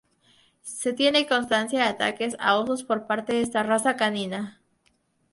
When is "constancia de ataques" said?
1.27-2.35